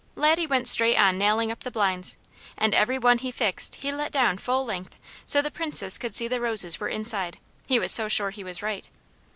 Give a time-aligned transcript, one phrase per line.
[0.15, 2.17] Laddie went straight on nailing up the blinds,
[2.57, 6.27] and every one he fixed he let down full length so the Princess could see
[6.27, 8.89] the roses were inside; he was so sure he was right.